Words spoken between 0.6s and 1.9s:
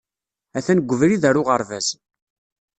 deg ubrid ar uɣerbaz.